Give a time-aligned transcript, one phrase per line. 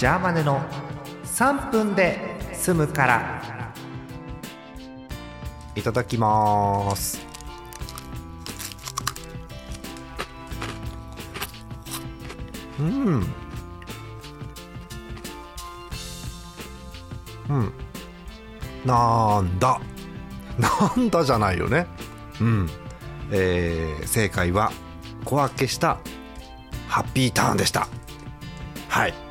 [0.00, 0.62] ジャーマネの
[1.24, 2.16] 3分で
[2.54, 3.42] 済むから。
[5.74, 7.20] いただきます。
[12.78, 13.26] うん。
[17.50, 17.72] うん。
[18.86, 19.78] なんだ。
[20.56, 21.86] なんだじゃないよね。
[22.40, 22.70] うん。
[23.30, 24.72] えー、正解は
[25.26, 25.98] 小分けした
[26.88, 27.86] ハッピーターンでした。
[28.88, 29.29] はい。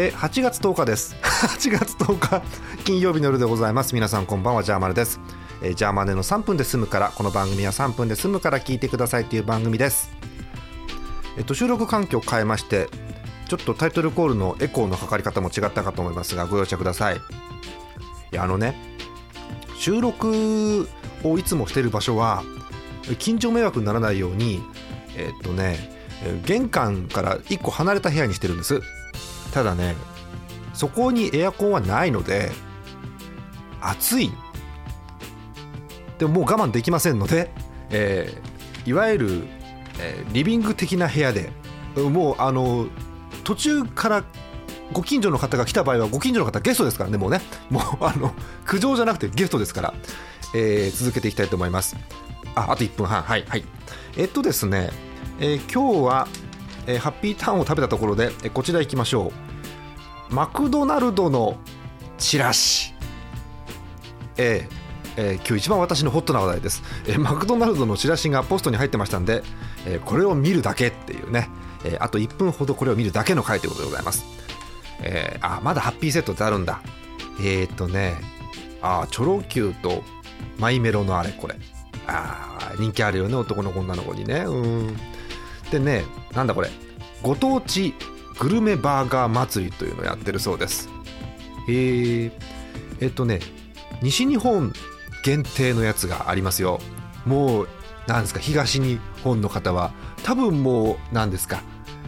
[0.00, 1.16] え8月10日です。
[1.22, 2.40] 8月10日
[2.84, 3.96] 金曜日の夜でございます。
[3.96, 5.18] 皆さんこんばんはジャーマネです。
[5.60, 10.12] えー、ジャーマネの3分で済むからこの番組は3分で済むから聞いてくださいという番組です。
[11.36, 12.88] えっと収録環境を変えまして
[13.48, 17.16] ちょっとタイトルコールのエコーのかかり方も違ったかと思いますがご容赦ください。
[17.16, 17.20] い
[18.30, 18.76] やあのね
[19.76, 20.88] 収録
[21.24, 22.44] をいつもしてる場所は
[23.18, 24.62] 近所迷惑にならないように
[25.16, 25.98] えっとね
[26.44, 28.80] 玄関から1個離れた部屋にしてるんです。
[29.52, 29.94] ただね
[30.74, 32.50] そこにエアコンはないので
[33.80, 34.30] 暑い。
[36.18, 37.50] でももう我慢できませんので、
[37.90, 39.44] えー、いわゆる、
[40.00, 41.50] えー、リビング的な部屋で
[41.96, 42.86] もうあの
[43.44, 44.24] 途中から
[44.92, 47.40] ご近所の方が来た場合はご近所の方ゲストですからねもうね。
[47.70, 48.32] もうあの
[48.64, 49.94] 苦情じゃなくてゲストですから、
[50.54, 51.96] えー、続けていきたいと思います。
[52.54, 53.22] ああと1分半。
[53.22, 53.64] はいはい。
[54.16, 54.90] えっとですね、
[55.38, 56.28] えー、今日は、
[56.88, 59.30] えー、ハッピーターンを食べたところで、えー、こちら行きましょ
[60.30, 60.34] う。
[60.34, 61.58] マクドナルドの
[62.16, 62.94] チラシ。
[64.38, 69.42] えー、えー、今日一番私のホットな話題です、えー、マクドナルドのチラシがポストに入ってましたんで、
[69.84, 71.48] えー、これを見るだけっていうね、
[71.84, 74.24] えー、あと1分ほどこれを見るだけの回ということでございます、
[75.02, 76.80] えー、あまだハッピーセットってあるんだ。
[77.40, 78.16] えー、っとね
[78.80, 80.02] あチョロ Q と
[80.56, 81.56] マイメロのあれこれ。
[82.06, 84.44] あ人気あるよね男の子女の子にね。
[84.46, 84.96] うん。
[85.70, 86.70] でねなんだこれ。
[87.22, 87.94] ご当地
[88.38, 90.88] グルメバーガー祭りというのをやってるそうです。
[91.68, 92.32] へえ
[93.00, 93.40] えっとね
[94.02, 94.72] 西日本
[95.24, 96.80] 限定のやつがありますよ。
[97.26, 97.68] もう
[98.06, 99.92] なんですか東日本の方は。
[100.24, 101.62] 多分もう何ですか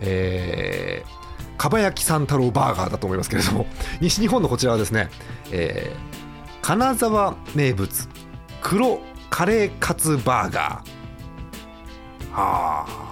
[0.00, 3.66] えー、かば焼き三太郎バーガーだと思いますけれども。
[4.00, 5.10] 西日本のこちらはですね、
[5.50, 8.08] えー、金沢名物
[8.60, 12.32] 黒カレーカツバーガー。
[12.32, 13.11] はあ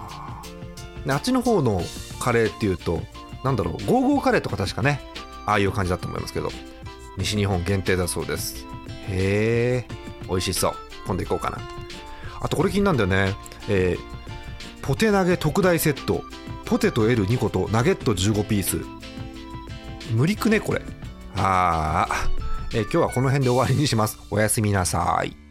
[1.09, 1.83] あっちの方の
[2.21, 3.01] カレーっていうと
[3.45, 5.01] なんだろうゴーゴーカレーとか確かね
[5.47, 6.51] ああいう感じだと思いますけど
[7.17, 8.67] 西日本限定だそうです。
[9.09, 9.95] へえ
[10.29, 10.75] 美味しそう。
[11.07, 11.59] 今度行こうかな。
[12.41, 13.35] あとこれ気になるんだよね。
[13.69, 16.25] えー、ポテ投げ特大セット。
[16.65, 18.79] ポテト L2 個とナゲット15ピース。
[20.13, 20.83] 無理くねこれ。
[21.37, 22.31] ああ、
[22.73, 24.19] えー、今日はこの辺で終わりにします。
[24.31, 25.50] おやすみなさい。